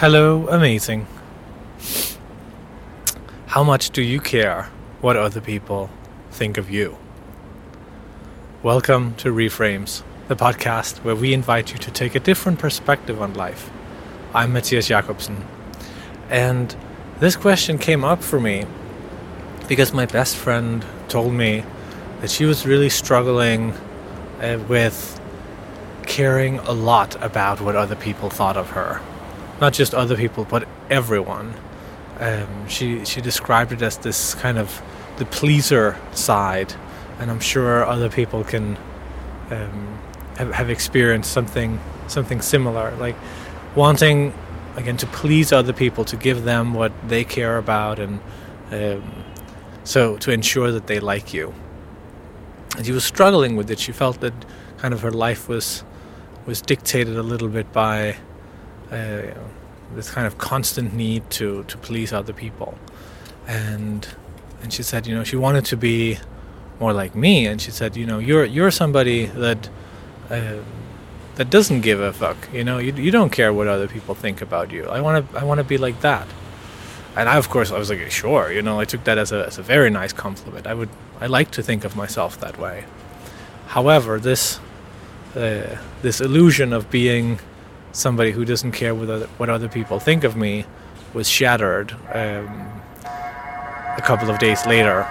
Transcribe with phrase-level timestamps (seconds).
[0.00, 1.06] Hello, amazing.
[3.46, 4.64] How much do you care
[5.00, 5.88] what other people
[6.30, 6.98] think of you?
[8.62, 13.32] Welcome to Reframes, the podcast where we invite you to take a different perspective on
[13.32, 13.70] life.
[14.34, 15.42] I'm Matthias Jakobsen,
[16.28, 16.76] and
[17.18, 18.66] this question came up for me
[19.66, 21.64] because my best friend told me
[22.20, 23.72] that she was really struggling
[24.42, 25.18] uh, with
[26.02, 29.00] caring a lot about what other people thought of her
[29.60, 31.54] not just other people, but everyone.
[32.18, 34.82] Um, she she described it as this kind of
[35.18, 36.74] the pleaser side,
[37.18, 38.76] and I'm sure other people can
[39.50, 39.98] um,
[40.36, 43.16] have, have experienced something something similar, like
[43.74, 44.32] wanting
[44.76, 48.20] again to please other people, to give them what they care about, and
[48.70, 49.24] um,
[49.84, 51.54] so to ensure that they like you.
[52.76, 53.78] And she was struggling with it.
[53.78, 54.34] She felt that
[54.78, 55.84] kind of her life was
[56.46, 58.16] was dictated a little bit by
[58.90, 59.34] uh,
[59.94, 62.78] this kind of constant need to to please other people,
[63.46, 64.08] and
[64.62, 66.18] and she said, you know, she wanted to be
[66.80, 69.68] more like me, and she said, you know, you're you're somebody that.
[70.30, 70.56] Uh,
[71.36, 72.78] that doesn't give a fuck, you know.
[72.78, 74.86] You, you don't care what other people think about you.
[74.86, 76.26] I want to I want to be like that,
[77.14, 78.80] and I of course I was like sure, you know.
[78.80, 80.66] I took that as a as a very nice compliment.
[80.66, 80.88] I would
[81.20, 82.84] I like to think of myself that way.
[83.66, 84.60] However, this
[85.34, 87.38] uh, this illusion of being
[87.96, 90.64] somebody who doesn't care what other, what other people think of me
[91.14, 92.82] was shattered um,
[93.96, 95.06] a couple of days later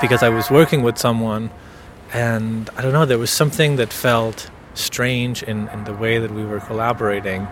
[0.00, 1.50] because I was working with someone
[2.12, 6.30] and I don't know, there was something that felt strange in, in the way that
[6.30, 7.48] we were collaborating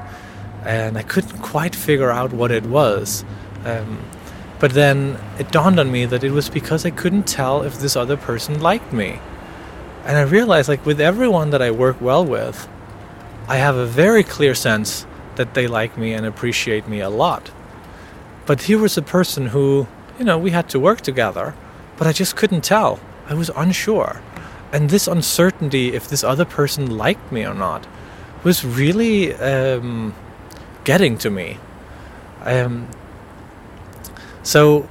[0.65, 3.25] and I couldn't quite figure out what it was.
[3.65, 3.99] Um,
[4.61, 7.97] but then it dawned on me that it was because I couldn't tell if this
[7.97, 9.19] other person liked me.
[10.05, 12.69] And I realized, like, with everyone that I work well with,
[13.49, 17.51] I have a very clear sense that they like me and appreciate me a lot.
[18.47, 19.87] But here was a person who,
[20.19, 21.55] you know, we had to work together,
[21.97, 23.01] but I just couldn't tell.
[23.29, 24.23] I was unsure.
[24.73, 27.87] And this uncertainty if this other person liked me or not
[28.45, 30.15] was really um,
[30.85, 31.59] getting to me.
[32.45, 32.89] Um,
[34.43, 34.89] so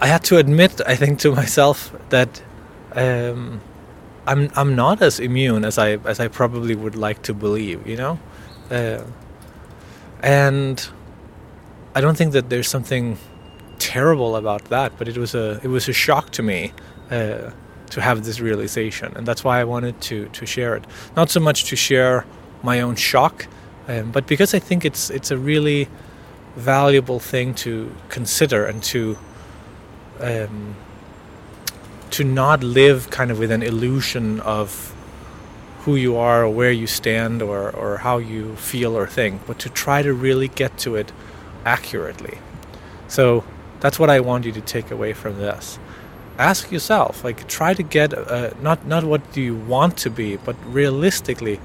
[0.00, 2.42] I had to admit, I think, to myself that.
[2.92, 3.60] Um,
[4.26, 7.96] I'm I'm not as immune as I as I probably would like to believe, you
[7.96, 8.18] know,
[8.70, 9.02] uh,
[10.22, 10.88] and
[11.94, 13.18] I don't think that there's something
[13.78, 16.72] terrible about that, but it was a it was a shock to me
[17.10, 17.50] uh,
[17.90, 20.84] to have this realization, and that's why I wanted to to share it.
[21.16, 22.24] Not so much to share
[22.62, 23.46] my own shock,
[23.88, 25.88] um, but because I think it's it's a really
[26.56, 29.18] valuable thing to consider and to
[30.20, 30.76] um,
[32.14, 34.94] to not live kind of with an illusion of
[35.80, 39.58] who you are or where you stand or, or how you feel or think, but
[39.58, 41.10] to try to really get to it
[41.64, 42.38] accurately.
[43.08, 43.42] So
[43.80, 45.80] that's what I want you to take away from this.
[46.38, 50.36] Ask yourself, like, try to get uh, not not what do you want to be,
[50.36, 51.58] but realistically,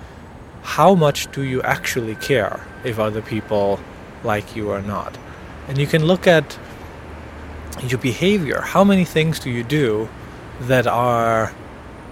[0.63, 3.79] how much do you actually care if other people
[4.23, 5.15] like you or not?
[5.67, 6.57] And you can look at
[7.83, 8.61] your behavior.
[8.61, 10.09] How many things do you do
[10.61, 11.53] that are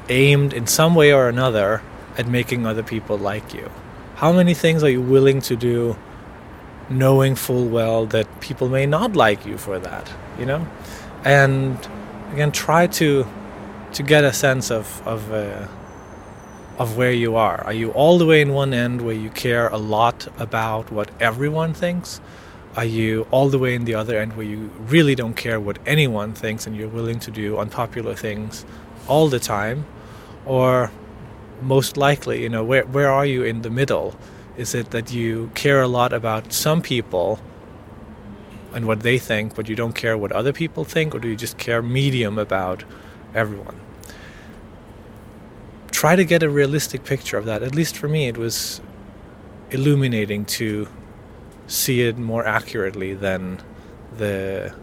[0.09, 1.81] aimed in some way or another
[2.17, 3.69] at making other people like you?
[4.15, 5.97] How many things are you willing to do
[6.89, 10.67] knowing full well that people may not like you for that, you know?
[11.23, 11.77] And
[12.31, 13.27] again, try to
[13.93, 15.67] to get a sense of of uh,
[16.77, 17.63] of where you are.
[17.63, 21.09] Are you all the way in one end where you care a lot about what
[21.19, 22.21] everyone thinks?
[22.77, 25.79] Are you all the way in the other end where you really don't care what
[25.87, 28.65] anyone thinks and you're willing to do unpopular things
[29.07, 29.87] all the time?
[30.45, 30.91] Or
[31.59, 34.15] most likely, you know, where, where are you in the middle?
[34.57, 37.39] Is it that you care a lot about some people
[38.75, 41.35] and what they think, but you don't care what other people think, or do you
[41.35, 42.83] just care medium about
[43.33, 43.79] everyone?
[45.89, 47.63] Try to get a realistic picture of that.
[47.63, 48.81] At least for me, it was
[49.71, 50.87] illuminating to
[51.67, 53.61] see it more accurately than
[54.17, 54.73] the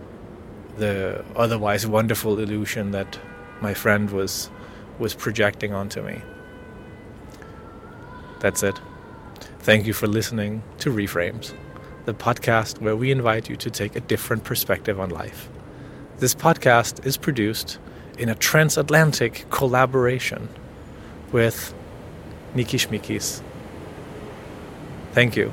[0.77, 3.19] the otherwise wonderful illusion that
[3.61, 4.51] my friend was
[4.99, 6.23] was projecting onto me.
[8.41, 8.79] That's it.
[9.61, 11.55] Thank you for listening to Reframes,
[12.05, 15.49] the podcast where we invite you to take a different perspective on life.
[16.19, 17.79] This podcast is produced
[18.19, 20.49] in a transatlantic collaboration
[21.33, 21.75] with
[22.55, 23.41] Niki Schmikis.
[25.13, 25.53] Thank you